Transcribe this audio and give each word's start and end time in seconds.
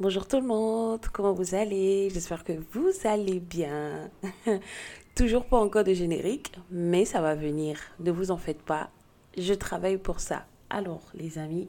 Bonjour 0.00 0.26
tout 0.26 0.40
le 0.40 0.46
monde, 0.46 1.04
comment 1.12 1.34
vous 1.34 1.54
allez? 1.54 2.08
J'espère 2.08 2.42
que 2.42 2.54
vous 2.72 2.90
allez 3.04 3.38
bien. 3.38 4.10
Toujours 5.14 5.44
pas 5.44 5.58
encore 5.58 5.84
de 5.84 5.92
générique, 5.92 6.52
mais 6.70 7.04
ça 7.04 7.20
va 7.20 7.34
venir. 7.34 7.78
Ne 8.00 8.10
vous 8.10 8.30
en 8.30 8.38
faites 8.38 8.62
pas, 8.62 8.88
je 9.36 9.52
travaille 9.52 9.98
pour 9.98 10.20
ça. 10.20 10.46
Alors 10.70 11.02
les 11.12 11.36
amis, 11.36 11.68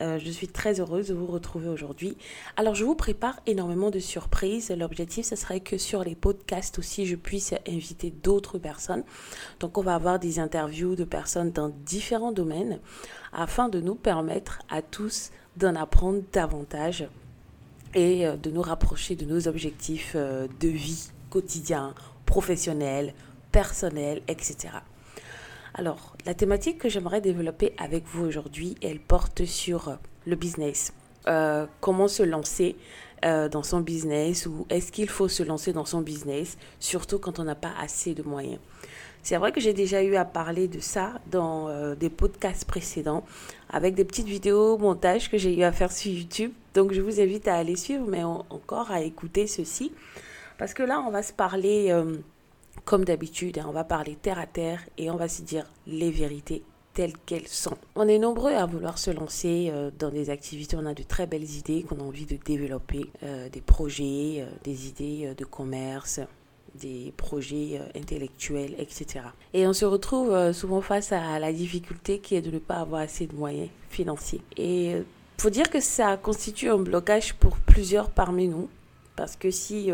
euh, 0.00 0.18
je 0.18 0.30
suis 0.30 0.48
très 0.48 0.80
heureuse 0.80 1.08
de 1.08 1.14
vous 1.14 1.26
retrouver 1.26 1.68
aujourd'hui. 1.68 2.16
Alors, 2.56 2.74
je 2.74 2.84
vous 2.84 2.94
prépare 2.94 3.40
énormément 3.46 3.90
de 3.90 3.98
surprises. 3.98 4.70
L'objectif, 4.70 5.26
ce 5.26 5.36
serait 5.36 5.60
que 5.60 5.78
sur 5.78 6.02
les 6.02 6.14
podcasts 6.14 6.78
aussi, 6.78 7.06
je 7.06 7.16
puisse 7.16 7.54
inviter 7.68 8.10
d'autres 8.10 8.58
personnes. 8.58 9.04
Donc, 9.60 9.78
on 9.78 9.82
va 9.82 9.94
avoir 9.94 10.18
des 10.18 10.38
interviews 10.38 10.96
de 10.96 11.04
personnes 11.04 11.52
dans 11.52 11.70
différents 11.86 12.32
domaines 12.32 12.80
afin 13.32 13.68
de 13.68 13.80
nous 13.80 13.94
permettre 13.94 14.60
à 14.70 14.82
tous 14.82 15.30
d'en 15.56 15.76
apprendre 15.76 16.22
davantage 16.32 17.06
et 17.94 18.26
euh, 18.26 18.36
de 18.36 18.50
nous 18.50 18.62
rapprocher 18.62 19.14
de 19.14 19.24
nos 19.24 19.46
objectifs 19.46 20.12
euh, 20.16 20.48
de 20.60 20.68
vie 20.68 21.10
quotidien, 21.30 21.94
professionnel, 22.26 23.14
personnel, 23.52 24.22
etc. 24.28 24.68
Alors, 25.74 26.16
la 26.24 26.34
thématique 26.34 26.78
que 26.78 26.88
j'aimerais 26.88 27.20
développer 27.20 27.74
avec 27.78 28.04
vous 28.06 28.24
aujourd'hui, 28.24 28.76
elle 28.82 29.00
porte 29.00 29.44
sur 29.44 29.98
le 30.26 30.36
business. 30.36 30.92
Euh, 31.26 31.66
comment 31.80 32.08
se 32.08 32.22
lancer 32.22 32.76
dans 33.50 33.62
son 33.62 33.80
business 33.80 34.44
ou 34.44 34.66
est-ce 34.68 34.92
qu'il 34.92 35.08
faut 35.08 35.28
se 35.28 35.42
lancer 35.42 35.72
dans 35.72 35.86
son 35.86 36.02
business, 36.02 36.58
surtout 36.78 37.18
quand 37.18 37.38
on 37.38 37.44
n'a 37.44 37.54
pas 37.54 37.72
assez 37.80 38.12
de 38.12 38.22
moyens? 38.22 38.58
C'est 39.24 39.38
vrai 39.38 39.52
que 39.52 39.60
j'ai 39.60 39.72
déjà 39.72 40.02
eu 40.02 40.16
à 40.16 40.26
parler 40.26 40.68
de 40.68 40.80
ça 40.80 41.14
dans 41.30 41.70
euh, 41.70 41.94
des 41.94 42.10
podcasts 42.10 42.66
précédents 42.66 43.24
avec 43.70 43.94
des 43.94 44.04
petites 44.04 44.26
vidéos 44.26 44.76
montage 44.76 45.30
que 45.30 45.38
j'ai 45.38 45.56
eu 45.56 45.62
à 45.62 45.72
faire 45.72 45.90
sur 45.90 46.12
YouTube. 46.12 46.52
Donc 46.74 46.92
je 46.92 47.00
vous 47.00 47.22
invite 47.22 47.48
à 47.48 47.54
aller 47.54 47.74
suivre, 47.74 48.04
mais 48.06 48.22
encore 48.22 48.90
à 48.90 49.00
écouter 49.00 49.46
ceci. 49.46 49.92
Parce 50.58 50.74
que 50.74 50.82
là, 50.82 51.02
on 51.06 51.10
va 51.10 51.22
se 51.22 51.32
parler 51.32 51.86
euh, 51.90 52.18
comme 52.84 53.04
d'habitude, 53.04 53.58
hein. 53.58 53.66
on 53.68 53.72
va 53.72 53.84
parler 53.84 54.16
terre 54.16 54.38
à 54.38 54.46
terre 54.46 54.80
et 54.98 55.10
on 55.10 55.16
va 55.16 55.28
se 55.28 55.42
dire 55.42 55.66
les 55.86 56.10
vérités 56.10 56.62
telles 56.92 57.16
qu'elles 57.26 57.48
sont. 57.48 57.76
On 57.96 58.06
est 58.06 58.18
nombreux 58.18 58.52
à 58.52 58.66
vouloir 58.66 58.98
se 58.98 59.10
lancer 59.10 59.70
euh, 59.72 59.90
dans 59.98 60.10
des 60.10 60.30
activités, 60.30 60.76
on 60.76 60.86
a 60.86 60.94
de 60.94 61.02
très 61.02 61.26
belles 61.26 61.50
idées 61.50 61.82
qu'on 61.82 61.98
a 61.98 62.02
envie 62.02 62.26
de 62.26 62.36
développer, 62.36 63.10
des 63.52 63.60
projets, 63.60 64.46
des 64.62 64.88
idées 64.88 65.34
de 65.36 65.44
commerce, 65.44 66.20
des 66.74 67.12
projets 67.16 67.80
euh, 67.80 67.98
intellectuels, 67.98 68.74
etc. 68.78 69.26
Et 69.52 69.66
on 69.66 69.72
se 69.72 69.84
retrouve 69.84 70.32
euh, 70.32 70.52
souvent 70.52 70.80
face 70.80 71.12
à 71.12 71.38
la 71.38 71.52
difficulté 71.52 72.18
qui 72.18 72.34
est 72.34 72.42
de 72.42 72.50
ne 72.50 72.58
pas 72.58 72.76
avoir 72.76 73.02
assez 73.02 73.26
de 73.26 73.34
moyens 73.34 73.68
financiers. 73.90 74.42
Et 74.56 74.94
euh, 74.94 75.02
faut 75.38 75.50
dire 75.50 75.70
que 75.70 75.80
ça 75.80 76.16
constitue 76.16 76.70
un 76.70 76.78
blocage 76.78 77.34
pour 77.34 77.56
plusieurs 77.58 78.10
parmi 78.10 78.48
nous. 78.48 78.68
Parce 79.16 79.36
que 79.36 79.50
si 79.50 79.90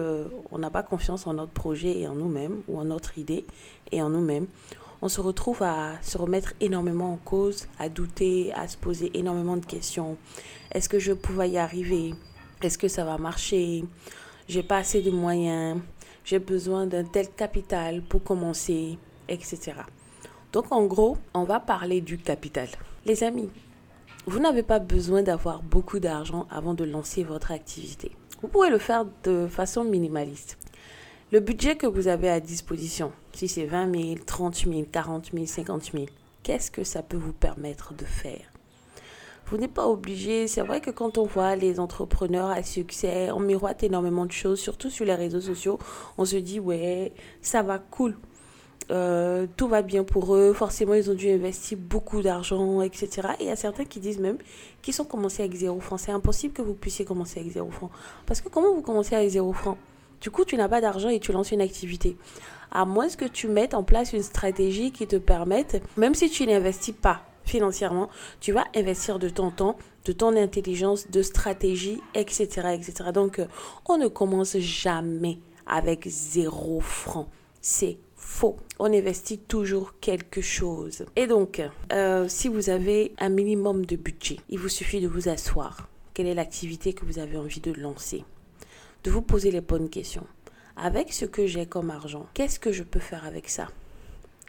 on 0.51 0.59
n'a 0.59 0.71
pas 0.71 0.83
confiance 0.83 1.27
en 1.27 1.35
notre 1.35 1.53
projet 1.53 1.99
et 1.99 2.09
en 2.09 2.15
nous-mêmes, 2.15 2.63
ou 2.69 2.79
en 2.79 2.85
notre 2.85 3.19
idée 3.19 3.45
et 3.93 4.01
en 4.03 4.09
nous-mêmes, 4.09 4.47
on 5.03 5.09
se 5.09 5.21
retrouve 5.21 5.63
à 5.63 6.01
se 6.03 6.17
remettre 6.17 6.55
énormément 6.61 7.13
en 7.13 7.17
cause, 7.17 7.67
à 7.79 7.89
douter, 7.89 8.53
à 8.55 8.67
se 8.67 8.77
poser 8.77 9.11
énormément 9.15 9.57
de 9.57 9.67
questions. 9.67 10.17
Est-ce 10.73 10.89
que 10.89 10.99
je 10.99 11.13
pourrais 11.13 11.51
y 11.51 11.59
arriver? 11.59 12.15
Est-ce 12.63 12.79
que 12.79 12.89
ça 12.89 13.05
va 13.05 13.19
marcher? 13.19 13.85
J'ai 14.49 14.63
pas 14.63 14.79
assez 14.79 15.03
de 15.03 15.11
moyens 15.11 15.81
j'ai 16.25 16.39
besoin 16.39 16.87
d'un 16.87 17.05
tel 17.05 17.29
capital 17.29 18.03
pour 18.03 18.23
commencer, 18.23 18.99
etc. 19.29 19.73
Donc 20.53 20.71
en 20.71 20.85
gros, 20.85 21.19
on 21.35 21.45
va 21.45 21.61
parler 21.61 22.01
du 22.01 22.19
capital. 22.19 22.69
Les 23.07 23.25
amis, 23.25 23.51
vous 24.27 24.39
n'avez 24.39 24.63
pas 24.63 24.79
besoin 24.79 25.23
d'avoir 25.23 25.63
beaucoup 25.63 25.99
d'argent 25.99 26.47
avant 26.51 26.75
de 26.75 26.85
lancer 26.85 27.25
votre 27.25 27.51
activité. 27.51 28.13
Vous 28.43 28.49
pouvez 28.49 28.71
le 28.71 28.79
faire 28.79 29.05
de 29.25 29.47
façon 29.49 29.85
minimaliste. 29.85 30.57
Le 31.31 31.41
budget 31.41 31.77
que 31.77 31.87
vous 31.87 32.09
avez 32.09 32.31
à 32.31 32.41
disposition, 32.41 33.13
si 33.35 33.49
c'est 33.49 33.67
20 33.67 33.95
000, 33.95 34.15
30 34.25 34.57
000, 34.57 34.85
40 34.91 35.31
000, 35.35 35.47
50 35.47 35.91
000, 35.93 36.07
qu'est-ce 36.43 36.71
que 36.71 36.83
ça 36.83 37.03
peut 37.03 37.19
vous 37.19 37.35
permettre 37.35 37.93
de 37.93 38.05
faire? 38.07 38.51
Vous 39.47 39.59
n'êtes 39.59 39.75
pas 39.75 39.89
obligé. 39.89 40.49
C'est 40.49 40.63
vrai 40.63 40.81
que 40.81 40.91
quand 40.91 41.19
on 41.19 41.27
voit 41.27 41.55
les 41.55 41.81
entrepreneurs 41.81 42.49
à 42.49 42.63
succès, 42.63 43.31
on 43.31 43.41
miroite 43.41 43.83
énormément 43.83 44.25
de 44.25 44.33
choses, 44.33 44.59
surtout 44.59 44.89
sur 44.89 45.05
les 45.05 45.15
réseaux 45.15 45.41
sociaux. 45.41 45.79
On 46.17 46.25
se 46.25 46.37
dit, 46.37 46.61
ouais, 46.61 47.13
ça 47.43 47.63
va 47.63 47.79
cool. 47.79 48.17
Euh, 48.91 49.47
tout 49.57 49.69
va 49.69 49.83
bien 49.83 50.03
pour 50.05 50.35
eux. 50.35 50.53
Forcément, 50.53 50.95
ils 50.95 51.11
ont 51.11 51.15
dû 51.15 51.31
investir 51.31 51.79
beaucoup 51.79 52.23
d'argent, 52.23 52.83
etc. 52.83 53.29
Et 53.39 53.45
il 53.45 53.47
y 53.47 53.51
a 53.51 53.57
certains 53.57 53.85
qui 53.85 54.01
disent 54.01 54.19
même 54.19 54.39
qu'ils 54.83 54.95
sont 54.95 55.05
commencés 55.05 55.43
avec 55.43 55.55
zéro 55.55 55.81
franc. 55.81 55.97
C'est 55.97 56.13
impossible 56.13 56.53
que 56.53 56.63
vous 56.63 56.75
puissiez 56.75 57.05
commencer 57.05 57.41
avec 57.41 57.53
zéro 57.53 57.71
franc. 57.71 57.91
Parce 58.27 58.41
que 58.41 58.49
comment 58.49 58.75
vous 58.75 58.83
commencez 58.83 59.15
avec 59.15 59.31
zéro 59.31 59.53
franc? 59.53 59.79
Du 60.21 60.31
coup, 60.31 60.45
tu 60.45 60.57
n'as 60.57 60.69
pas 60.69 60.81
d'argent 60.81 61.09
et 61.09 61.21
tu 61.21 61.33
lances 61.33 61.53
une 61.53 61.61
activité. 61.61 62.17
À 62.73 62.85
moins 62.85 63.09
que 63.09 63.25
tu 63.25 63.49
mettes 63.49 63.75
en 63.75 63.83
place 63.83 64.13
une 64.13 64.23
stratégie 64.23 64.93
qui 64.93 65.07
te 65.07 65.17
permette, 65.17 65.83
même 65.97 66.15
si 66.15 66.29
tu 66.29 66.47
n'investis 66.47 66.95
pas, 66.95 67.23
financièrement, 67.45 68.11
tu 68.41 68.53
vas 68.53 68.65
investir 68.77 69.19
de 69.19 69.29
ton 69.29 69.51
temps, 69.51 69.77
de 70.05 70.13
ton 70.13 70.37
intelligence, 70.37 71.11
de 71.11 71.23
stratégie, 71.23 72.01
etc. 72.15 72.47
etc. 72.75 73.11
Donc, 73.15 73.41
on 73.89 73.99
ne 73.99 74.09
commence 74.09 74.59
jamais 74.59 75.39
avec 75.67 76.07
zéro 76.07 76.81
franc. 76.81 77.29
C'est 77.63 77.99
faux. 78.31 78.57
On 78.79 78.93
investit 78.95 79.39
toujours 79.39 79.95
quelque 80.01 80.41
chose. 80.41 81.05
Et 81.17 81.27
donc, 81.27 81.61
euh, 81.93 82.27
si 82.29 82.49
vous 82.49 82.71
avez 82.71 83.13
un 83.19 83.29
minimum 83.29 83.85
de 83.85 83.97
budget, 83.97 84.39
il 84.49 84.59
vous 84.59 84.69
suffit 84.69 85.01
de 85.01 85.09
vous 85.09 85.29
asseoir. 85.29 85.89
Quelle 86.15 86.29
est 86.29 86.35
l'activité 86.35 86.93
que 86.93 87.05
vous 87.05 87.19
avez 87.19 87.37
envie 87.37 87.61
de 87.61 87.73
lancer? 87.73 88.25
De 89.05 89.11
vous 89.11 89.21
poser 89.21 89.51
les 89.51 89.61
bonnes 89.61 89.91
questions. 89.91 90.27
Avec 90.77 91.13
ce 91.13 91.25
que 91.25 91.47
j'ai 91.47 91.67
comme 91.67 91.91
argent, 91.91 92.27
qu'est-ce 92.33 92.61
que 92.61 92.73
je 92.73 92.85
peux 92.85 93.01
faire 93.01 93.27
avec 93.27 93.49
ça? 93.49 93.69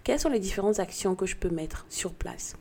Quelles 0.03 0.19
sont 0.19 0.29
les 0.29 0.39
différentes 0.39 0.79
actions 0.79 1.15
que 1.15 1.25
je 1.25 1.35
peux 1.35 1.49
mettre 1.49 1.85
sur 1.89 2.13
place? 2.13 2.55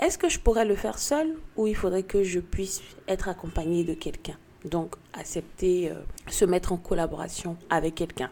Est-ce 0.00 0.18
que 0.18 0.28
je 0.28 0.40
pourrais 0.40 0.64
le 0.64 0.74
faire 0.74 0.98
seul 0.98 1.34
ou 1.56 1.68
il 1.68 1.76
faudrait 1.76 2.02
que 2.02 2.24
je 2.24 2.40
puisse 2.40 2.82
être 3.08 3.28
accompagné 3.28 3.84
de 3.84 3.94
quelqu'un? 3.94 4.36
Donc, 4.64 4.96
accepter, 5.12 5.90
euh, 5.90 5.94
se 6.28 6.44
mettre 6.44 6.72
en 6.72 6.76
collaboration 6.76 7.56
avec 7.70 7.94
quelqu'un. 7.94 8.30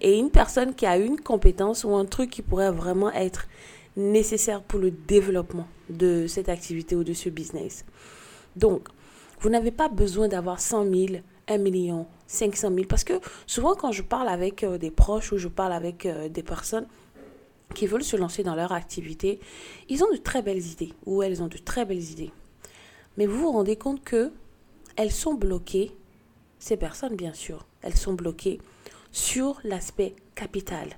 Et 0.00 0.18
une 0.18 0.30
personne 0.30 0.74
qui 0.74 0.86
a 0.86 0.96
une 0.96 1.20
compétence 1.20 1.84
ou 1.84 1.94
un 1.94 2.04
truc 2.04 2.30
qui 2.30 2.42
pourrait 2.42 2.70
vraiment 2.70 3.10
être 3.12 3.46
nécessaire 3.96 4.62
pour 4.62 4.78
le 4.78 4.90
développement 4.90 5.66
de 5.88 6.26
cette 6.26 6.48
activité 6.48 6.96
ou 6.96 7.04
de 7.04 7.12
ce 7.12 7.28
business. 7.28 7.84
Donc, 8.56 8.88
vous 9.40 9.48
n'avez 9.48 9.70
pas 9.70 9.88
besoin 9.88 10.28
d'avoir 10.28 10.60
100 10.60 10.84
000, 10.84 11.06
1 11.48 11.58
million, 11.58 12.06
500 12.26 12.70
000. 12.74 12.86
Parce 12.88 13.04
que 13.04 13.14
souvent, 13.46 13.74
quand 13.74 13.92
je 13.92 14.02
parle 14.02 14.28
avec 14.28 14.64
euh, 14.64 14.78
des 14.78 14.90
proches 14.90 15.32
ou 15.32 15.38
je 15.38 15.48
parle 15.48 15.72
avec 15.72 16.06
euh, 16.06 16.28
des 16.28 16.42
personnes, 16.42 16.86
qui 17.74 17.86
veulent 17.86 18.04
se 18.04 18.16
lancer 18.16 18.42
dans 18.42 18.54
leur 18.54 18.72
activité, 18.72 19.40
ils 19.88 20.02
ont 20.02 20.10
de 20.10 20.16
très 20.16 20.42
belles 20.42 20.64
idées, 20.64 20.92
ou 21.04 21.22
elles 21.22 21.42
ont 21.42 21.48
de 21.48 21.58
très 21.58 21.84
belles 21.84 22.10
idées. 22.10 22.32
Mais 23.16 23.26
vous 23.26 23.38
vous 23.38 23.52
rendez 23.52 23.76
compte 23.76 24.02
que 24.02 24.30
elles 24.96 25.12
sont 25.12 25.34
bloquées, 25.34 25.92
ces 26.58 26.76
personnes 26.76 27.16
bien 27.16 27.34
sûr, 27.34 27.66
elles 27.82 27.96
sont 27.96 28.14
bloquées 28.14 28.60
sur 29.16 29.58
l'aspect 29.64 30.14
capital. 30.34 30.90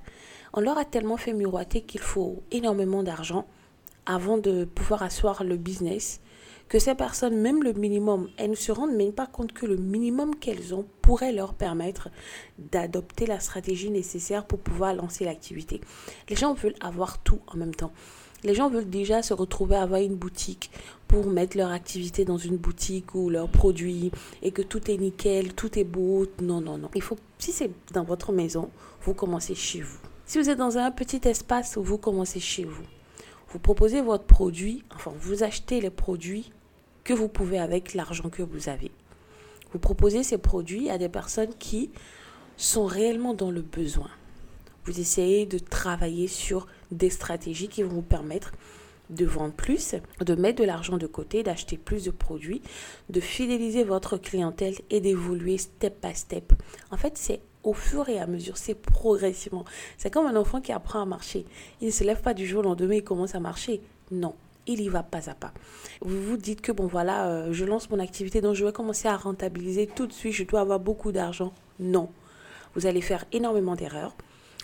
On 0.53 0.61
leur 0.61 0.77
a 0.77 0.85
tellement 0.85 1.17
fait 1.17 1.33
miroiter 1.33 1.83
qu'il 1.83 2.01
faut 2.01 2.43
énormément 2.51 3.05
d'argent 3.05 3.47
avant 4.07 4.39
de 4.39 4.65
pouvoir 4.65 5.05
asseoir 5.05 5.45
le 5.45 5.57
business 5.57 6.21
que 6.69 6.79
ces 6.79 6.95
personnes, 6.95 7.37
même 7.37 7.63
le 7.63 7.73
minimum, 7.73 8.29
elles 8.37 8.51
ne 8.51 8.55
se 8.55 8.73
rendent 8.73 8.95
même 8.95 9.13
pas 9.13 9.27
compte 9.27 9.53
que 9.53 9.67
le 9.67 9.77
minimum 9.77 10.37
qu'elles 10.37 10.75
ont 10.75 10.87
pourrait 11.03 11.33
leur 11.33 11.55
permettre 11.55 12.11
d'adopter 12.59 13.27
la 13.27 13.41
stratégie 13.41 13.91
nécessaire 13.91 14.45
pour 14.45 14.59
pouvoir 14.59 14.95
lancer 14.95 15.25
l'activité. 15.25 15.81
Les 16.29 16.37
gens 16.37 16.53
veulent 16.53 16.75
avoir 16.81 17.23
tout 17.23 17.41
en 17.47 17.57
même 17.57 17.75
temps. 17.75 17.93
Les 18.45 18.55
gens 18.55 18.71
veulent 18.71 18.89
déjà 18.89 19.23
se 19.23 19.35
retrouver 19.35 19.77
à 19.77 19.83
avoir 19.83 20.01
une 20.01 20.15
boutique 20.15 20.71
pour 21.09 21.27
mettre 21.27 21.57
leur 21.57 21.73
activité 21.73 22.25
dans 22.25 22.37
une 22.37 22.57
boutique 22.57 23.15
ou 23.15 23.31
leurs 23.31 23.49
produits 23.49 24.13
et 24.43 24.53
que 24.53 24.63
tout 24.63 24.91
est 24.91 24.97
nickel, 24.97 25.55
tout 25.55 25.77
est 25.79 25.85
beau. 25.85 26.27
Non, 26.41 26.61
non, 26.61 26.79
non. 26.79 26.91
Il 26.95 27.03
faut, 27.03 27.17
si 27.39 27.51
c'est 27.51 27.71
dans 27.93 28.05
votre 28.05 28.31
maison, 28.31 28.71
vous 29.03 29.15
commencez 29.15 29.57
chez 29.57 29.81
vous. 29.81 29.99
Si 30.25 30.39
vous 30.39 30.51
êtes 30.51 30.59
dans 30.59 30.77
un 30.79 30.91
petit 30.91 31.23
espace, 31.25 31.79
vous 31.79 31.99
commencez 31.99 32.39
chez 32.39 32.65
vous. 32.65 32.85
Vous 33.49 33.59
proposez 33.59 34.03
votre 34.03 34.25
produit, 34.25 34.85
enfin, 34.95 35.13
vous 35.19 35.43
achetez 35.43 35.81
les 35.81 35.91
produits 35.91 36.53
que 37.09 37.15
vous 37.15 37.29
pouvez 37.29 37.59
avec 37.59 37.95
l'argent 37.95 38.29
que 38.29 38.43
vous 38.43 38.69
avez. 38.69 38.91
Vous 39.73 39.79
proposez 39.79 40.23
ces 40.23 40.37
produits 40.37 40.91
à 40.91 40.99
des 40.99 41.09
personnes 41.09 41.55
qui 41.59 41.91
sont 42.59 42.85
réellement 42.85 43.33
dans 43.33 43.51
le 43.51 43.63
besoin. 43.63 44.11
Vous 44.85 45.01
essayez 45.01 45.47
de 45.47 45.59
travailler 45.59 46.29
sur 46.29 46.67
des 46.91 47.09
stratégies 47.09 47.69
qui 47.69 47.83
vont 47.83 47.95
vous 47.95 48.03
permettre 48.03 48.53
de 49.09 49.25
vendre 49.25 49.55
plus, 49.55 49.95
de 50.21 50.35
mettre 50.35 50.61
de 50.61 50.67
l'argent 50.67 50.99
de 50.99 51.07
côté, 51.07 51.43
d'acheter 51.43 51.79
plus 51.79 52.05
de 52.05 52.11
produits, 52.11 52.61
de 53.09 53.21
fidéliser 53.21 53.85
votre 53.85 54.19
clientèle 54.19 54.75
et 54.91 55.01
d'évoluer 55.01 55.57
step 55.57 56.05
by 56.07 56.15
step. 56.15 56.53
En 56.91 56.99
fait, 56.99 57.17
c'est 57.17 57.41
au 57.63 57.73
fur 57.73 58.11
et 58.11 58.19
à 58.19 58.27
mesure, 58.27 58.59
c'est 58.59 58.75
progressivement. 58.75 59.65
C'est 59.97 60.11
comme 60.11 60.27
un 60.27 60.37
enfant 60.37 60.61
qui 60.61 60.73
apprend 60.73 61.01
à 61.01 61.07
marcher. 61.07 61.47
Il 61.81 61.87
ne 61.87 61.93
se 61.93 62.05
lève 62.05 62.21
pas 62.21 62.35
du 62.35 62.47
jour 62.47 62.61
au 62.61 62.65
lendemain 62.65 62.97
et 62.97 63.03
commence 63.03 63.35
à 63.35 63.41
marcher. 63.41 63.81
Non, 64.11 64.35
il 64.69 64.81
y 64.81 64.89
va 64.89 65.03
pas 65.03 65.29
à 65.29 65.35
pas. 65.35 65.53
Vous 66.01 66.23
vous 66.23 66.37
dites 66.37 66.61
que 66.61 66.71
bon 66.71 66.87
voilà, 66.87 67.27
euh, 67.27 67.53
je 67.53 67.65
lance 67.65 67.91
mon 67.91 67.99
activité, 67.99 68.41
donc 68.41 68.55
je 68.55 68.65
vais 68.65 68.73
commencer 68.73 69.09
à 69.09 69.17
rentabiliser 69.17 69.87
tout 69.87 70.07
de 70.07 70.13
suite, 70.13 70.33
je 70.33 70.45
dois 70.45 70.61
avoir 70.61 70.79
beaucoup 70.79 71.11
d'argent. 71.11 71.53
Non, 71.81 72.11
vous 72.75 72.87
allez 72.87 73.01
faire 73.01 73.25
énormément 73.33 73.75
d'erreurs. 73.75 74.15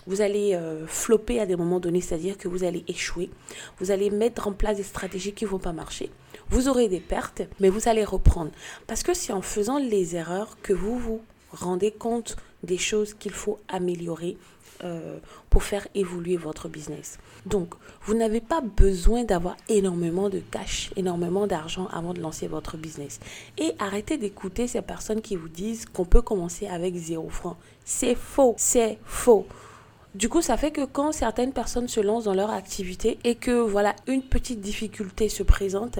Vous 0.07 0.21
allez 0.21 0.53
euh, 0.53 0.85
flopper 0.85 1.39
à 1.39 1.47
des 1.47 1.55
moments 1.55 1.79
donnés, 1.79 1.99
c'est-à-dire 1.99 2.37
que 2.37 2.47
vous 2.47 2.63
allez 2.63 2.83
échouer. 2.87 3.31
Vous 3.79 3.89
allez 3.89 4.11
mettre 4.11 4.47
en 4.47 4.53
place 4.53 4.77
des 4.77 4.83
stratégies 4.83 5.33
qui 5.33 5.45
ne 5.45 5.49
vont 5.49 5.57
pas 5.57 5.73
marcher. 5.73 6.11
Vous 6.49 6.69
aurez 6.69 6.87
des 6.87 6.99
pertes, 6.99 7.41
mais 7.59 7.69
vous 7.69 7.89
allez 7.89 8.03
reprendre. 8.03 8.51
Parce 8.85 9.01
que 9.01 9.15
c'est 9.15 9.33
en 9.33 9.41
faisant 9.41 9.79
les 9.79 10.15
erreurs 10.15 10.57
que 10.61 10.73
vous 10.73 10.99
vous 10.99 11.21
rendez 11.55 11.91
compte 11.91 12.35
des 12.63 12.77
choses 12.77 13.13
qu'il 13.13 13.31
faut 13.31 13.59
améliorer 13.67 14.37
euh, 14.83 15.19
pour 15.49 15.63
faire 15.63 15.87
évoluer 15.95 16.35
votre 16.35 16.67
business. 16.67 17.17
Donc, 17.45 17.75
vous 18.01 18.13
n'avez 18.13 18.41
pas 18.41 18.59
besoin 18.59 19.23
d'avoir 19.23 19.55
énormément 19.69 20.29
de 20.29 20.39
cash, 20.39 20.91
énormément 20.97 21.47
d'argent 21.47 21.87
avant 21.93 22.13
de 22.13 22.19
lancer 22.19 22.47
votre 22.47 22.75
business. 22.75 23.21
Et 23.57 23.71
arrêtez 23.79 24.17
d'écouter 24.17 24.67
ces 24.67 24.81
personnes 24.81 25.21
qui 25.21 25.37
vous 25.37 25.47
disent 25.47 25.85
qu'on 25.85 26.03
peut 26.03 26.21
commencer 26.21 26.67
avec 26.67 26.93
zéro 26.95 27.29
franc. 27.29 27.55
C'est 27.85 28.15
faux, 28.15 28.55
c'est 28.57 28.97
faux. 29.05 29.47
Du 30.15 30.29
coup, 30.29 30.41
ça 30.41 30.55
fait 30.55 30.71
que 30.71 30.85
quand 30.85 31.11
certaines 31.11 31.51
personnes 31.51 31.89
se 31.89 31.99
lancent 31.99 32.23
dans 32.23 32.33
leur 32.33 32.49
activité 32.49 33.19
et 33.25 33.35
que 33.35 33.51
voilà, 33.51 33.97
une 34.07 34.21
petite 34.21 34.61
difficulté 34.61 35.27
se 35.27 35.43
présente, 35.43 35.99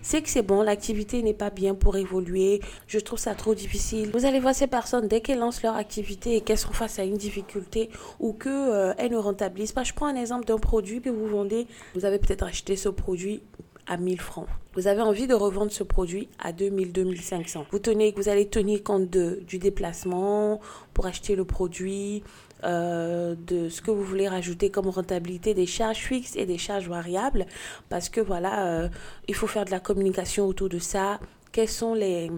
c'est 0.00 0.22
que 0.22 0.28
c'est 0.28 0.42
bon, 0.42 0.62
l'activité 0.62 1.22
n'est 1.22 1.34
pas 1.34 1.50
bien 1.50 1.74
pour 1.74 1.96
évoluer, 1.96 2.60
je 2.86 3.00
trouve 3.00 3.18
ça 3.18 3.34
trop 3.34 3.56
difficile. 3.56 4.10
Vous 4.12 4.26
allez 4.26 4.38
voir 4.38 4.54
ces 4.54 4.68
personnes, 4.68 5.08
dès 5.08 5.20
qu'elles 5.22 5.40
lancent 5.40 5.64
leur 5.64 5.74
activité 5.74 6.36
et 6.36 6.40
qu'elles 6.40 6.56
sont 6.56 6.72
face 6.72 7.00
à 7.00 7.02
une 7.02 7.16
difficulté 7.16 7.90
ou 8.20 8.32
qu'elles 8.32 8.52
euh, 8.52 9.08
ne 9.10 9.16
rentabilisent 9.16 9.72
pas, 9.72 9.82
je 9.82 9.92
prends 9.92 10.06
un 10.06 10.14
exemple 10.14 10.44
d'un 10.44 10.58
produit 10.58 11.00
que 11.00 11.10
vous 11.10 11.26
vendez, 11.26 11.66
vous 11.96 12.04
avez 12.04 12.20
peut-être 12.20 12.44
acheté 12.44 12.76
ce 12.76 12.88
produit 12.88 13.42
à 13.88 13.96
1000 13.96 14.20
francs. 14.20 14.46
Vous 14.78 14.86
avez 14.86 15.02
envie 15.02 15.26
de 15.26 15.34
revendre 15.34 15.72
ce 15.72 15.82
produit 15.82 16.28
à 16.38 16.52
2000, 16.52 16.92
2500. 16.92 17.66
Vous 17.72 17.80
tenez, 17.80 18.14
vous 18.16 18.28
allez 18.28 18.48
tenir 18.48 18.84
compte 18.84 19.10
de, 19.10 19.42
du 19.44 19.58
déplacement 19.58 20.60
pour 20.94 21.06
acheter 21.06 21.34
le 21.34 21.44
produit, 21.44 22.22
euh, 22.62 23.34
de 23.44 23.70
ce 23.70 23.82
que 23.82 23.90
vous 23.90 24.04
voulez 24.04 24.28
rajouter 24.28 24.70
comme 24.70 24.86
rentabilité 24.86 25.52
des 25.52 25.66
charges 25.66 25.98
fixes 25.98 26.36
et 26.36 26.46
des 26.46 26.58
charges 26.58 26.88
variables 26.88 27.46
parce 27.88 28.08
que 28.08 28.20
voilà, 28.20 28.68
euh, 28.68 28.88
il 29.26 29.34
faut 29.34 29.48
faire 29.48 29.64
de 29.64 29.72
la 29.72 29.80
communication 29.80 30.46
autour 30.46 30.68
de 30.68 30.78
ça. 30.78 31.18
Quelles 31.50 31.66
sont 31.66 31.94
les, 31.94 32.30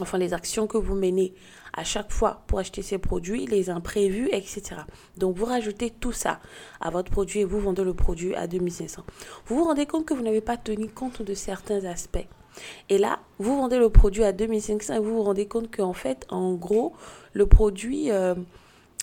enfin, 0.00 0.18
les 0.18 0.34
actions 0.34 0.66
que 0.66 0.78
vous 0.78 0.96
menez 0.96 1.32
à 1.72 1.84
chaque 1.84 2.10
fois 2.12 2.42
pour 2.46 2.58
acheter 2.58 2.82
ces 2.82 2.98
produits, 2.98 3.46
les 3.46 3.70
imprévus, 3.70 4.28
etc. 4.32 4.82
Donc 5.16 5.36
vous 5.36 5.46
rajoutez 5.46 5.90
tout 5.90 6.12
ça 6.12 6.40
à 6.80 6.90
votre 6.90 7.10
produit 7.10 7.40
et 7.40 7.44
vous 7.44 7.60
vendez 7.60 7.84
le 7.84 7.94
produit 7.94 8.34
à 8.34 8.46
2500. 8.46 9.02
Vous 9.46 9.56
vous 9.56 9.64
rendez 9.64 9.86
compte 9.86 10.06
que 10.06 10.14
vous 10.14 10.22
n'avez 10.22 10.40
pas 10.40 10.56
tenu 10.56 10.88
compte 10.88 11.22
de 11.22 11.34
certains 11.34 11.84
aspects. 11.84 12.26
Et 12.90 12.98
là, 12.98 13.20
vous 13.38 13.56
vendez 13.56 13.78
le 13.78 13.88
produit 13.88 14.24
à 14.24 14.32
2500 14.32 14.94
et 14.94 14.98
vous 14.98 15.14
vous 15.14 15.22
rendez 15.22 15.46
compte 15.46 15.74
qu'en 15.74 15.94
fait, 15.94 16.26
en 16.28 16.54
gros, 16.54 16.92
le 17.32 17.46
produit... 17.46 18.10
Euh, 18.10 18.34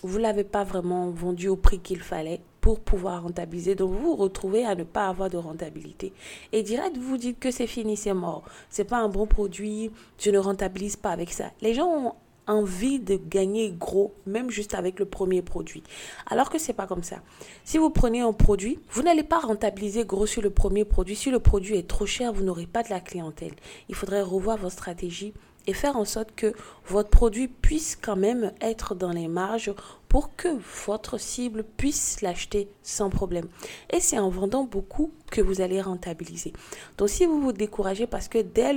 vous 0.04 0.18
ne 0.18 0.24
l'avez 0.24 0.44
pas 0.44 0.63
vraiment 0.63 1.10
vendu 1.10 1.50
au 1.50 1.56
prix 1.56 1.80
qu'il 1.80 2.00
fallait 2.00 2.42
pour 2.62 2.80
pouvoir 2.80 3.24
rentabiliser. 3.24 3.75
Donc 3.75 3.92
vous 3.92 4.00
vous 4.00 4.16
retrouvez 4.16 4.66
à 4.66 4.75
ne 4.75 4.83
pas 4.83 5.07
avoir 5.07 5.30
de 5.30 5.38
rentabilité. 5.38 6.13
Et 6.51 6.63
direct, 6.63 6.98
vous 6.98 7.18
dites 7.18 7.39
que 7.39 7.51
c'est 7.51 7.68
fini, 7.68 7.98
c'est 7.98 8.13
mort. 8.13 8.44
C'est 8.69 8.86
pas 8.86 8.98
un 8.98 9.10
bon 9.10 9.25
produit, 9.25 9.92
je 10.18 10.31
ne 10.31 10.38
rentabilise 10.38 10.95
pas 10.95 11.12
avec 11.12 11.31
ça. 11.31 11.51
Les 11.62 11.74
gens 11.74 11.88
ont 11.88 12.13
envie 12.49 12.99
de 12.99 13.15
gagner 13.15 13.71
gros, 13.71 14.13
même 14.25 14.49
juste 14.49 14.73
avec 14.73 14.99
le 14.99 15.05
premier 15.05 15.41
produit. 15.41 15.83
Alors 16.27 16.49
que 16.49 16.57
c'est 16.57 16.73
pas 16.73 16.87
comme 16.87 17.03
ça. 17.03 17.17
Si 17.63 17.77
vous 17.77 17.89
prenez 17.89 18.21
un 18.21 18.33
produit, 18.33 18.79
vous 18.91 19.03
n'allez 19.03 19.23
pas 19.23 19.39
rentabiliser 19.39 20.05
gros 20.05 20.25
sur 20.25 20.41
le 20.41 20.49
premier 20.49 20.85
produit. 20.85 21.15
Si 21.15 21.31
le 21.31 21.39
produit 21.39 21.77
est 21.77 21.87
trop 21.87 22.05
cher, 22.05 22.33
vous 22.33 22.43
n'aurez 22.43 22.67
pas 22.67 22.83
de 22.83 22.89
la 22.89 22.99
clientèle. 22.99 23.53
Il 23.87 23.95
faudrait 23.95 24.21
revoir 24.21 24.57
votre 24.57 24.73
stratégie 24.73 25.33
et 25.67 25.73
faire 25.73 25.97
en 25.97 26.05
sorte 26.05 26.31
que 26.35 26.53
votre 26.87 27.09
produit 27.09 27.47
puisse 27.47 27.95
quand 27.95 28.15
même 28.15 28.51
être 28.61 28.95
dans 28.95 29.11
les 29.11 29.27
marges 29.27 29.73
pour 30.09 30.35
que 30.35 30.50
votre 30.85 31.19
cible 31.19 31.63
puisse 31.63 32.21
l'acheter 32.21 32.67
sans 32.81 33.09
problème. 33.09 33.47
Et 33.91 34.00
c'est 34.00 34.19
en 34.19 34.29
vendant 34.29 34.63
beaucoup 34.63 35.11
que 35.31 35.41
vous 35.41 35.61
allez 35.61 35.79
rentabiliser. 35.79 36.51
Donc 36.97 37.09
si 37.09 37.25
vous 37.25 37.39
vous 37.39 37.53
découragez 37.53 38.07
parce 38.07 38.27
que 38.27 38.39
dès 38.39 38.73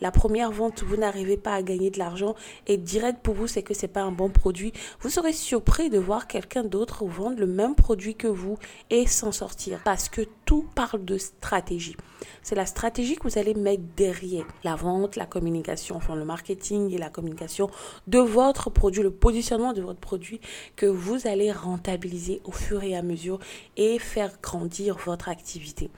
la 0.00 0.10
première 0.12 0.52
vente, 0.52 0.84
vous 0.84 0.96
n'arrivez 0.96 1.36
pas 1.36 1.54
à 1.54 1.62
gagner 1.62 1.90
de 1.90 1.98
l'argent 1.98 2.36
et 2.68 2.76
direct 2.76 3.20
pour 3.22 3.34
vous, 3.34 3.48
c'est 3.48 3.62
que 3.62 3.74
c'est 3.74 3.88
pas 3.88 4.02
un 4.02 4.12
bon 4.12 4.30
produit, 4.30 4.72
vous 5.00 5.10
serez 5.10 5.32
surpris 5.32 5.90
de 5.90 5.98
voir 5.98 6.28
quelqu'un 6.28 6.62
d'autre 6.62 7.04
vendre 7.04 7.40
le 7.40 7.46
même 7.46 7.74
produit 7.74 8.14
que 8.14 8.28
vous 8.28 8.56
et 8.90 9.06
s'en 9.06 9.32
sortir 9.32 9.80
parce 9.84 10.08
que 10.08 10.22
tout 10.44 10.64
parle 10.74 11.04
de 11.04 11.18
stratégie. 11.18 11.96
C'est 12.42 12.54
la 12.54 12.66
stratégie 12.66 13.16
que 13.16 13.28
vous 13.28 13.38
allez 13.38 13.54
mettre 13.54 13.82
derrière 13.96 14.46
la 14.64 14.76
vente, 14.76 15.16
la 15.16 15.26
communication, 15.26 15.96
enfin 15.96 16.14
le 16.14 16.24
marketing 16.24 16.92
et 16.92 16.98
la 16.98 17.10
communication 17.10 17.70
de 18.06 18.18
votre 18.18 18.70
produit, 18.70 19.02
le 19.02 19.10
positionnement 19.10 19.72
de 19.72 19.82
votre 19.82 20.00
produit 20.00 20.40
que 20.76 20.86
vous 20.86 21.26
allez 21.26 21.52
rentabiliser 21.52 22.40
au 22.44 22.52
fur 22.52 22.82
et 22.82 22.96
à 22.96 23.02
mesure 23.02 23.38
et 23.76 23.98
faire 23.98 24.32
grandir 24.42 24.96
votre 25.04 25.28
activité. 25.28 25.90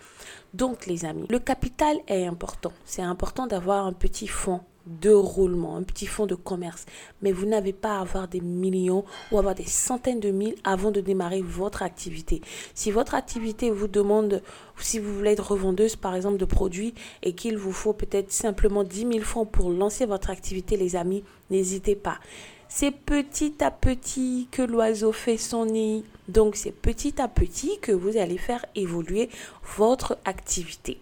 Donc 0.55 0.87
les 0.87 1.05
amis, 1.05 1.27
le 1.31 1.39
capital 1.39 1.97
est 2.09 2.27
important. 2.27 2.73
C'est 2.85 3.03
important 3.03 3.47
d'avoir 3.47 3.87
un 3.87 3.93
petit 3.93 4.27
fonds 4.27 4.61
de 4.87 5.11
roulement, 5.11 5.77
un 5.77 5.83
petit 5.83 6.07
fonds 6.07 6.27
de 6.27 6.35
commerce. 6.35 6.87
Mais 7.23 7.33
vous 7.33 7.47
n'avez 7.47 7.73
pas 7.73 7.99
à 7.99 8.01
avoir 8.01 8.29
des 8.29 8.41
millions 8.41 9.05
ou 9.31 9.39
avoir 9.39 9.55
des 9.55 9.67
centaines 9.67 10.21
de 10.21 10.31
mille 10.31 10.57
avant 10.65 10.91
de 10.91 11.01
démarrer 11.01 11.43
votre 11.43 11.83
activité. 11.83 12.41
Si 12.75 12.91
votre 12.91 13.15
activité 13.15 13.71
vous 13.71 13.89
demande, 13.89 14.43
si 14.79 14.99
vous 14.99 15.15
voulez 15.15 15.33
être 15.33 15.53
revendeuse 15.53 15.97
par 15.97 16.15
exemple 16.15 16.39
de 16.39 16.45
produits 16.45 16.95
et 17.23 17.35
qu'il 17.35 17.57
vous 17.57 17.73
faut 17.73 17.93
peut-être 17.93 18.33
simplement 18.33 18.85
10 18.85 19.07
000 19.13 19.21
francs 19.21 19.51
pour 19.51 19.71
lancer 19.71 20.07
votre 20.07 20.31
activité, 20.31 20.77
les 20.77 20.97
amis, 20.97 21.25
n'hésitez 21.51 21.97
pas. 21.97 22.19
C'est 22.75 22.91
petit 22.91 23.63
à 23.63 23.71
petit 23.71 24.49
que 24.51 24.63
l'oiseau 24.63 25.13
fait 25.13 25.37
son 25.37 25.67
nid. 25.67 26.05
Donc 26.29 26.57
c'est 26.57 26.73
petit 26.73 27.21
à 27.21 27.29
petit 27.29 27.79
que 27.81 27.93
vous 27.93 28.17
allez 28.17 28.39
faire 28.39 28.65
évoluer 28.75 29.29
votre 29.77 30.17
activité. 30.25 30.99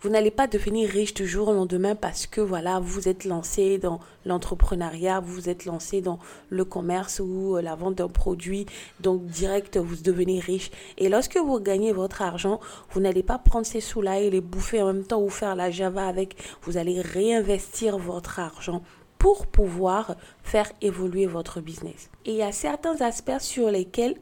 Vous 0.00 0.10
n'allez 0.10 0.32
pas 0.32 0.48
devenir 0.48 0.90
riche 0.90 1.14
du 1.14 1.28
jour 1.28 1.46
au 1.46 1.52
lendemain 1.52 1.94
parce 1.94 2.26
que 2.26 2.40
voilà, 2.40 2.80
vous 2.80 3.08
êtes 3.08 3.24
lancé 3.24 3.78
dans 3.78 4.00
l'entrepreneuriat, 4.26 5.20
vous 5.20 5.48
êtes 5.48 5.64
lancé 5.64 6.00
dans 6.00 6.18
le 6.50 6.64
commerce 6.64 7.20
ou 7.20 7.56
la 7.62 7.76
vente 7.76 7.94
d'un 7.94 8.08
produit, 8.08 8.66
donc 8.98 9.24
direct 9.26 9.76
vous 9.76 9.94
devenez 10.02 10.40
riche. 10.40 10.72
Et 10.98 11.08
lorsque 11.08 11.36
vous 11.36 11.60
gagnez 11.60 11.92
votre 11.92 12.20
argent, 12.20 12.58
vous 12.90 13.00
n'allez 13.00 13.22
pas 13.22 13.38
prendre 13.38 13.64
ces 13.64 13.80
sous-là 13.80 14.18
et 14.18 14.28
les 14.28 14.40
bouffer 14.40 14.82
en 14.82 14.86
même 14.86 15.04
temps 15.04 15.22
ou 15.22 15.30
faire 15.30 15.54
la 15.54 15.70
Java 15.70 16.04
avec. 16.08 16.34
Vous 16.62 16.78
allez 16.78 17.00
réinvestir 17.00 17.96
votre 17.96 18.40
argent 18.40 18.82
pour 19.22 19.46
pouvoir 19.46 20.16
faire 20.42 20.68
évoluer 20.80 21.26
votre 21.26 21.60
business. 21.60 22.10
Et 22.24 22.32
il 22.32 22.36
y 22.38 22.42
a 22.42 22.50
certains 22.50 23.00
aspects 23.02 23.38
sur 23.38 23.70
lesquels 23.70 24.16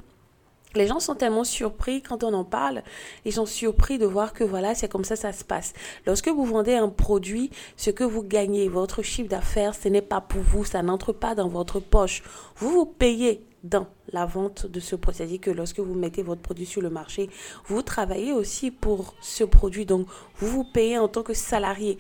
les 0.75 0.87
gens 0.87 1.00
sont 1.00 1.14
tellement 1.14 1.42
surpris 1.42 2.02
quand 2.02 2.23
on 2.23 2.35
en 2.35 2.45
parle. 2.45 2.83
Ils 3.25 3.33
sont 3.33 3.47
surpris 3.47 3.97
de 3.97 4.04
voir 4.04 4.35
que 4.35 4.45
voilà, 4.45 4.75
c'est 4.75 4.90
comme 4.92 5.04
ça 5.04 5.16
ça 5.16 5.33
se 5.33 5.42
passe. 5.42 5.73
Lorsque 6.04 6.28
vous 6.28 6.45
vendez 6.45 6.75
un 6.75 6.90
produit, 6.90 7.50
ce 7.78 7.88
que 7.88 8.04
vous 8.04 8.23
gagnez, 8.23 8.69
votre 8.69 9.00
chiffre 9.00 9.30
d'affaires, 9.30 9.75
ce 9.75 9.88
n'est 9.88 10.02
pas 10.02 10.21
pour 10.21 10.42
vous, 10.42 10.66
ça 10.66 10.83
n'entre 10.83 11.14
pas 11.14 11.35
dans 11.35 11.49
votre 11.49 11.80
poche. 11.80 12.23
Vous 12.57 12.69
vous 12.69 12.85
payez 12.85 13.42
dans 13.64 13.87
la 14.12 14.26
vente 14.26 14.66
de 14.66 14.80
ce 14.80 14.97
produit. 14.97 15.16
C'est-à-dire 15.16 15.40
que 15.40 15.50
lorsque 15.50 15.80
vous 15.80 15.95
mettez 15.95 16.23
votre 16.23 16.42
produit 16.42 16.66
sur 16.66 16.83
le 16.83 16.90
marché, 16.90 17.30
vous 17.64 17.80
travaillez 17.80 18.35
aussi 18.35 18.71
pour 18.71 19.14
ce 19.23 19.45
produit. 19.45 19.87
Donc, 19.87 20.09
vous 20.37 20.49
vous 20.49 20.64
payez 20.64 20.99
en 20.99 21.09
tant 21.09 21.23
que 21.23 21.33
salarié 21.33 21.97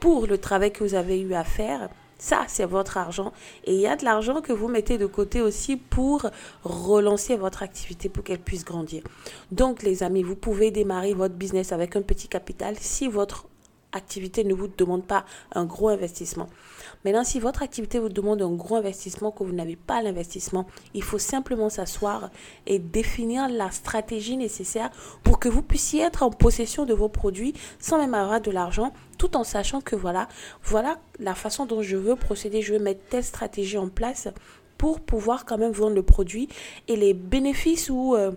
pour 0.00 0.26
le 0.26 0.36
travail 0.36 0.70
que 0.70 0.84
vous 0.84 0.94
avez 0.94 1.18
eu 1.18 1.32
à 1.32 1.42
faire 1.42 1.88
ça, 2.18 2.44
c'est 2.48 2.64
votre 2.64 2.96
argent. 2.96 3.32
Et 3.64 3.74
il 3.74 3.80
y 3.80 3.86
a 3.86 3.96
de 3.96 4.04
l'argent 4.04 4.40
que 4.40 4.52
vous 4.52 4.68
mettez 4.68 4.96
de 4.96 5.06
côté 5.06 5.42
aussi 5.42 5.76
pour 5.76 6.26
relancer 6.64 7.36
votre 7.36 7.62
activité 7.62 8.08
pour 8.08 8.24
qu'elle 8.24 8.38
puisse 8.38 8.64
grandir. 8.64 9.02
Donc, 9.52 9.82
les 9.82 10.02
amis, 10.02 10.22
vous 10.22 10.36
pouvez 10.36 10.70
démarrer 10.70 11.12
votre 11.12 11.34
business 11.34 11.72
avec 11.72 11.94
un 11.96 12.02
petit 12.02 12.28
capital 12.28 12.76
si 12.78 13.08
votre 13.08 13.46
activité 13.96 14.44
ne 14.44 14.54
vous 14.54 14.68
demande 14.68 15.04
pas 15.04 15.24
un 15.52 15.64
gros 15.64 15.88
investissement. 15.88 16.48
Maintenant, 17.04 17.24
si 17.24 17.40
votre 17.40 17.62
activité 17.62 17.98
vous 17.98 18.08
demande 18.08 18.42
un 18.42 18.52
gros 18.52 18.76
investissement, 18.76 19.30
que 19.30 19.44
vous 19.44 19.52
n'avez 19.52 19.76
pas 19.76 20.02
l'investissement, 20.02 20.66
il 20.94 21.02
faut 21.02 21.18
simplement 21.18 21.68
s'asseoir 21.68 22.30
et 22.66 22.78
définir 22.78 23.48
la 23.48 23.70
stratégie 23.70 24.36
nécessaire 24.36 24.90
pour 25.22 25.38
que 25.38 25.48
vous 25.48 25.62
puissiez 25.62 26.02
être 26.02 26.22
en 26.22 26.30
possession 26.30 26.84
de 26.84 26.94
vos 26.94 27.08
produits 27.08 27.54
sans 27.78 27.98
même 27.98 28.14
avoir 28.14 28.40
de 28.40 28.50
l'argent, 28.50 28.92
tout 29.18 29.36
en 29.36 29.44
sachant 29.44 29.80
que 29.80 29.96
voilà, 29.96 30.28
voilà 30.62 30.98
la 31.18 31.34
façon 31.34 31.66
dont 31.66 31.82
je 31.82 31.96
veux 31.96 32.16
procéder, 32.16 32.62
je 32.62 32.74
veux 32.74 32.78
mettre 32.78 33.00
telle 33.08 33.24
stratégie 33.24 33.78
en 33.78 33.88
place 33.88 34.28
pour 34.78 35.00
pouvoir 35.00 35.44
quand 35.46 35.58
même 35.58 35.72
vendre 35.72 35.94
le 35.94 36.02
produit 36.02 36.48
et 36.88 36.96
les 36.96 37.14
bénéfices 37.14 37.90
ou... 37.90 38.14
Euh, 38.14 38.32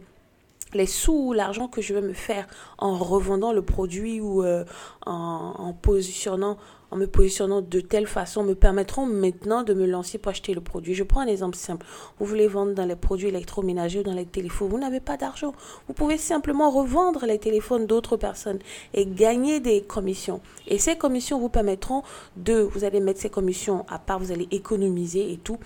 les 0.73 0.85
sous, 0.85 1.33
l'argent 1.33 1.67
que 1.67 1.81
je 1.81 1.93
vais 1.93 2.01
me 2.01 2.13
faire 2.13 2.47
en 2.77 2.97
revendant 2.97 3.53
le 3.53 3.61
produit 3.61 4.21
ou 4.21 4.43
euh, 4.43 4.63
en, 5.05 5.53
en, 5.57 5.73
positionnant, 5.73 6.57
en 6.91 6.97
me 6.97 7.07
positionnant 7.07 7.61
de 7.61 7.79
telle 7.79 8.07
façon 8.07 8.43
me 8.43 8.55
permettront 8.55 9.05
maintenant 9.05 9.63
de 9.63 9.73
me 9.73 9.85
lancer 9.85 10.17
pour 10.17 10.29
acheter 10.29 10.53
le 10.53 10.61
produit. 10.61 10.93
Je 10.93 11.03
prends 11.03 11.21
un 11.21 11.27
exemple 11.27 11.55
simple. 11.55 11.85
Vous 12.19 12.25
voulez 12.25 12.47
vendre 12.47 12.73
dans 12.73 12.85
les 12.85 12.95
produits 12.95 13.29
électroménagers 13.29 13.99
ou 13.99 14.03
dans 14.03 14.13
les 14.13 14.25
téléphones. 14.25 14.69
Vous 14.69 14.79
n'avez 14.79 14.99
pas 14.99 15.17
d'argent. 15.17 15.53
Vous 15.88 15.93
pouvez 15.93 16.17
simplement 16.17 16.69
revendre 16.69 17.25
les 17.25 17.39
téléphones 17.39 17.88
d'autres 17.88 18.17
personnes 18.17 18.59
et 18.93 19.05
gagner 19.05 19.59
des 19.59 19.81
commissions. 19.81 20.41
Et 20.67 20.77
ces 20.77 20.97
commissions 20.97 21.39
vous 21.39 21.49
permettront 21.49 22.03
de, 22.38 22.59
vous 22.59 22.83
allez 22.83 22.99
mettre 22.99 23.19
ces 23.19 23.29
commissions 23.29 23.85
à 23.89 23.99
part, 23.99 24.19
vous 24.19 24.31
allez 24.31 24.47
économiser 24.51 25.31
et 25.31 25.38
tout. 25.38 25.57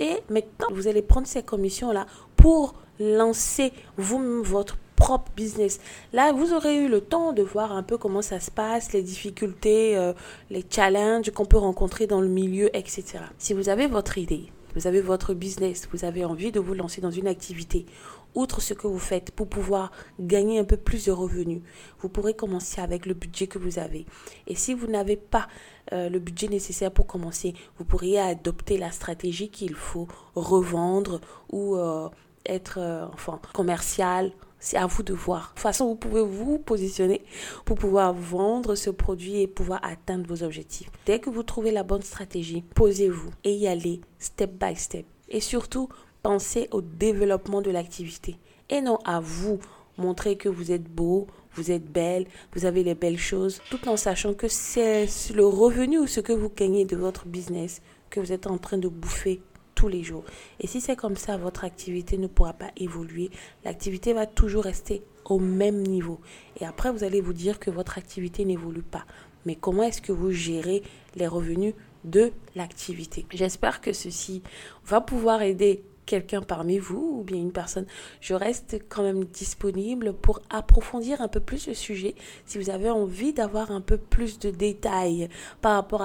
Et 0.00 0.16
maintenant, 0.28 0.68
vous 0.72 0.88
allez 0.88 1.02
prendre 1.02 1.26
ces 1.26 1.42
commissions-là 1.42 2.06
pour 2.36 2.74
lancer 2.98 3.72
vous 3.96 4.42
votre 4.42 4.76
propre 4.96 5.30
business. 5.36 5.80
Là, 6.12 6.32
vous 6.32 6.52
aurez 6.52 6.76
eu 6.76 6.88
le 6.88 7.00
temps 7.00 7.32
de 7.32 7.42
voir 7.42 7.72
un 7.72 7.82
peu 7.82 7.98
comment 7.98 8.22
ça 8.22 8.40
se 8.40 8.50
passe, 8.50 8.92
les 8.92 9.02
difficultés, 9.02 9.96
euh, 9.96 10.12
les 10.50 10.64
challenges 10.68 11.30
qu'on 11.30 11.46
peut 11.46 11.58
rencontrer 11.58 12.06
dans 12.06 12.20
le 12.20 12.28
milieu, 12.28 12.74
etc. 12.76 13.04
Si 13.38 13.54
vous 13.54 13.68
avez 13.68 13.86
votre 13.86 14.18
idée, 14.18 14.52
vous 14.74 14.86
avez 14.86 15.00
votre 15.00 15.34
business, 15.34 15.88
vous 15.92 16.04
avez 16.04 16.24
envie 16.24 16.52
de 16.52 16.60
vous 16.60 16.74
lancer 16.74 17.00
dans 17.00 17.10
une 17.10 17.28
activité, 17.28 17.86
outre 18.34 18.60
ce 18.60 18.74
que 18.74 18.86
vous 18.86 18.98
faites 18.98 19.30
pour 19.30 19.48
pouvoir 19.48 19.92
gagner 20.18 20.58
un 20.58 20.64
peu 20.64 20.76
plus 20.76 21.06
de 21.06 21.12
revenus, 21.12 21.62
vous 22.00 22.08
pourrez 22.08 22.34
commencer 22.34 22.80
avec 22.80 23.06
le 23.06 23.14
budget 23.14 23.46
que 23.46 23.58
vous 23.58 23.78
avez. 23.78 24.06
Et 24.46 24.56
si 24.56 24.74
vous 24.74 24.88
n'avez 24.88 25.16
pas 25.16 25.46
euh, 25.92 26.08
le 26.08 26.18
budget 26.18 26.48
nécessaire 26.48 26.90
pour 26.90 27.06
commencer, 27.06 27.54
vous 27.78 27.84
pourriez 27.84 28.18
adopter 28.18 28.78
la 28.78 28.90
stratégie 28.90 29.48
qu'il 29.48 29.74
faut 29.74 30.08
revendre 30.34 31.20
ou 31.52 31.76
euh, 31.76 32.08
être 32.46 32.78
euh, 32.78 33.06
enfin 33.12 33.40
commercial. 33.52 34.32
C'est 34.58 34.78
à 34.78 34.86
vous 34.86 35.02
de 35.02 35.12
voir. 35.12 35.42
De 35.42 35.48
toute 35.48 35.58
façon, 35.58 35.86
vous 35.88 35.94
pouvez 35.94 36.22
vous 36.22 36.58
positionner 36.58 37.22
pour 37.66 37.76
pouvoir 37.76 38.14
vendre 38.14 38.76
ce 38.76 38.88
produit 38.88 39.42
et 39.42 39.46
pouvoir 39.46 39.80
atteindre 39.82 40.26
vos 40.26 40.42
objectifs. 40.42 40.90
Dès 41.04 41.18
que 41.18 41.28
vous 41.28 41.42
trouvez 41.42 41.70
la 41.70 41.82
bonne 41.82 42.00
stratégie, 42.00 42.64
posez-vous 42.74 43.30
et 43.44 43.52
y 43.52 43.66
allez 43.68 44.00
step 44.18 44.52
by 44.52 44.74
step. 44.74 45.04
Et 45.28 45.40
surtout, 45.40 45.90
pensez 46.22 46.68
au 46.70 46.80
développement 46.80 47.60
de 47.60 47.70
l'activité 47.70 48.38
et 48.70 48.80
non 48.80 48.98
à 49.04 49.20
vous 49.20 49.58
montrer 49.98 50.36
que 50.36 50.48
vous 50.48 50.72
êtes 50.72 50.88
beau, 50.88 51.26
vous 51.54 51.70
êtes 51.70 51.84
belle, 51.84 52.26
vous 52.54 52.64
avez 52.64 52.82
les 52.82 52.94
belles 52.94 53.18
choses, 53.18 53.60
tout 53.70 53.88
en 53.88 53.96
sachant 53.96 54.34
que 54.34 54.48
c'est 54.48 55.06
le 55.34 55.46
revenu 55.46 55.98
ou 55.98 56.06
ce 56.06 56.20
que 56.20 56.32
vous 56.32 56.50
gagnez 56.50 56.84
de 56.84 56.96
votre 56.96 57.26
business 57.26 57.80
que 58.10 58.20
vous 58.20 58.32
êtes 58.32 58.46
en 58.46 58.58
train 58.58 58.78
de 58.78 58.88
bouffer 58.88 59.40
les 59.88 60.02
jours. 60.02 60.24
Et 60.60 60.66
si 60.66 60.80
c'est 60.80 60.96
comme 60.96 61.16
ça, 61.16 61.36
votre 61.36 61.64
activité 61.64 62.18
ne 62.18 62.26
pourra 62.26 62.52
pas 62.52 62.70
évoluer. 62.76 63.30
L'activité 63.64 64.12
va 64.12 64.26
toujours 64.26 64.64
rester 64.64 65.02
au 65.24 65.38
même 65.38 65.82
niveau. 65.82 66.20
Et 66.60 66.64
après, 66.64 66.92
vous 66.92 67.04
allez 67.04 67.20
vous 67.20 67.32
dire 67.32 67.58
que 67.58 67.70
votre 67.70 67.98
activité 67.98 68.44
n'évolue 68.44 68.82
pas. 68.82 69.06
Mais 69.46 69.56
comment 69.56 69.82
est-ce 69.82 70.02
que 70.02 70.12
vous 70.12 70.30
gérez 70.30 70.82
les 71.16 71.26
revenus 71.26 71.74
de 72.04 72.32
l'activité? 72.54 73.26
J'espère 73.32 73.80
que 73.80 73.92
ceci 73.92 74.42
va 74.86 75.00
pouvoir 75.00 75.42
aider 75.42 75.84
quelqu'un 76.06 76.42
parmi 76.42 76.78
vous 76.78 77.18
ou 77.18 77.24
bien 77.24 77.38
une 77.38 77.52
personne, 77.52 77.86
je 78.20 78.34
reste 78.34 78.78
quand 78.88 79.02
même 79.02 79.24
disponible 79.24 80.12
pour 80.12 80.40
approfondir 80.50 81.20
un 81.20 81.28
peu 81.28 81.40
plus 81.40 81.66
le 81.66 81.74
sujet 81.74 82.14
si 82.46 82.58
vous 82.58 82.70
avez 82.70 82.90
envie 82.90 83.32
d'avoir 83.32 83.70
un 83.70 83.80
peu 83.80 83.98
plus 83.98 84.38
de 84.38 84.50
détails 84.50 85.28
par 85.60 85.74
rapport 85.74 86.04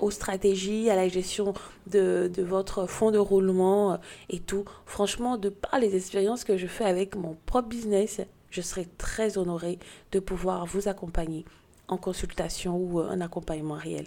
aux 0.00 0.10
stratégies, 0.10 0.90
à 0.90 0.96
la 0.96 1.08
gestion 1.08 1.54
de, 1.86 2.30
de 2.32 2.42
votre 2.42 2.86
fonds 2.86 3.10
de 3.10 3.18
roulement 3.18 3.98
et 4.28 4.40
tout. 4.40 4.64
Franchement, 4.86 5.36
de 5.36 5.48
par 5.48 5.78
les 5.78 5.96
expériences 5.96 6.44
que 6.44 6.56
je 6.56 6.66
fais 6.66 6.84
avec 6.84 7.16
mon 7.16 7.36
propre 7.46 7.68
business, 7.68 8.20
je 8.50 8.60
serai 8.60 8.86
très 8.98 9.38
honorée 9.38 9.78
de 10.12 10.20
pouvoir 10.20 10.66
vous 10.66 10.88
accompagner 10.88 11.44
en 11.88 11.96
consultation 11.96 12.76
ou 12.76 13.00
un 13.00 13.20
accompagnement 13.20 13.74
réel. 13.74 14.06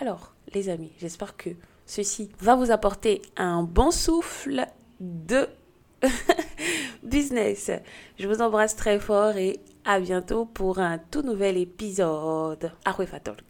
Alors, 0.00 0.32
les 0.52 0.68
amis, 0.68 0.92
j'espère 0.98 1.36
que 1.36 1.50
Ceci 1.86 2.30
va 2.40 2.56
vous 2.56 2.70
apporter 2.70 3.22
un 3.36 3.62
bon 3.62 3.90
souffle 3.90 4.66
de 5.00 5.48
business. 7.02 7.70
Je 8.18 8.26
vous 8.26 8.40
embrasse 8.40 8.76
très 8.76 8.98
fort 8.98 9.36
et 9.36 9.60
à 9.84 10.00
bientôt 10.00 10.46
pour 10.46 10.78
un 10.78 10.98
tout 10.98 11.22
nouvel 11.22 11.56
épisode. 11.58 12.72
Talk. 13.22 13.44